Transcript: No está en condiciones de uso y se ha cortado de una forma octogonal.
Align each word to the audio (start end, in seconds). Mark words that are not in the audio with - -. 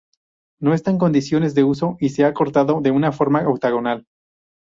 No 0.59 0.73
está 0.73 0.89
en 0.89 0.97
condiciones 0.97 1.53
de 1.53 1.63
uso 1.63 1.95
y 1.99 2.09
se 2.09 2.25
ha 2.25 2.33
cortado 2.33 2.81
de 2.81 2.89
una 2.89 3.11
forma 3.11 3.47
octogonal. 3.47 4.07